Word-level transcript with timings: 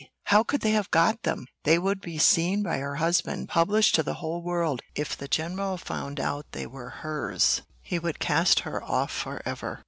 How 0.23 0.41
could 0.41 0.61
they 0.61 0.71
have 0.71 0.89
got 0.89 1.21
them? 1.21 1.45
They 1.61 1.77
would 1.77 2.01
be 2.01 2.17
seen 2.17 2.63
by 2.63 2.79
her 2.79 2.95
husband 2.95 3.49
published 3.49 3.93
to 3.93 4.01
the 4.01 4.15
whole 4.15 4.41
world 4.41 4.81
if 4.95 5.15
the 5.15 5.27
general 5.27 5.77
found 5.77 6.19
out 6.19 6.53
they 6.53 6.65
were 6.65 6.89
hers, 6.89 7.61
he 7.83 7.99
would 7.99 8.17
cast 8.17 8.61
her 8.61 8.83
off 8.83 9.11
for 9.11 9.43
ever. 9.45 9.79